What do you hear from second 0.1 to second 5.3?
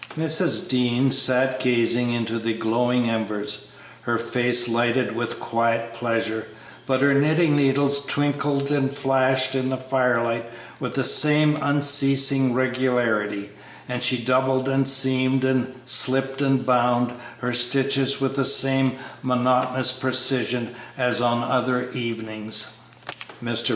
Mrs. Dean sat gazing into the glowing embers, her face lighted